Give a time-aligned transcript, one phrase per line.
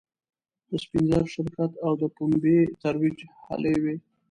[0.69, 3.95] د سپین زر شرکت او د پومبې ترویج هلې وې.